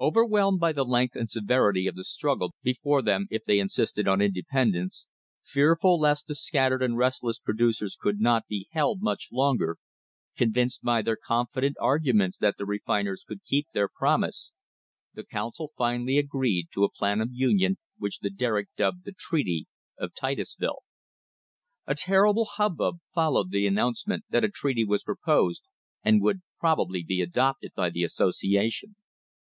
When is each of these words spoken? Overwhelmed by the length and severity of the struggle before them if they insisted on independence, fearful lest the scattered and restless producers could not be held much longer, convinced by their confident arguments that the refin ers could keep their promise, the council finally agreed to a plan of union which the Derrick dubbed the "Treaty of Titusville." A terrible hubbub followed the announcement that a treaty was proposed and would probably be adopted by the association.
Overwhelmed 0.00 0.58
by 0.58 0.72
the 0.72 0.82
length 0.84 1.14
and 1.14 1.30
severity 1.30 1.86
of 1.86 1.94
the 1.94 2.02
struggle 2.02 2.54
before 2.62 3.02
them 3.02 3.26
if 3.30 3.44
they 3.44 3.60
insisted 3.60 4.08
on 4.08 4.20
independence, 4.22 5.06
fearful 5.44 6.00
lest 6.00 6.26
the 6.26 6.34
scattered 6.34 6.82
and 6.82 6.96
restless 6.96 7.38
producers 7.38 7.94
could 8.00 8.18
not 8.18 8.46
be 8.48 8.66
held 8.72 9.02
much 9.02 9.28
longer, 9.30 9.76
convinced 10.36 10.82
by 10.82 11.02
their 11.02 11.18
confident 11.22 11.76
arguments 11.78 12.36
that 12.38 12.56
the 12.58 12.64
refin 12.64 13.06
ers 13.08 13.22
could 13.28 13.44
keep 13.44 13.66
their 13.74 13.88
promise, 13.88 14.52
the 15.14 15.22
council 15.22 15.70
finally 15.76 16.18
agreed 16.18 16.68
to 16.72 16.82
a 16.82 16.90
plan 16.90 17.20
of 17.20 17.28
union 17.30 17.76
which 17.98 18.20
the 18.20 18.30
Derrick 18.30 18.70
dubbed 18.74 19.04
the 19.04 19.14
"Treaty 19.16 19.66
of 19.98 20.14
Titusville." 20.14 20.80
A 21.86 21.94
terrible 21.94 22.46
hubbub 22.52 22.96
followed 23.14 23.50
the 23.50 23.66
announcement 23.68 24.24
that 24.30 24.44
a 24.44 24.48
treaty 24.48 24.82
was 24.84 25.04
proposed 25.04 25.62
and 26.02 26.22
would 26.22 26.40
probably 26.58 27.04
be 27.04 27.20
adopted 27.20 27.72
by 27.76 27.90
the 27.90 28.02
association. 28.02 28.96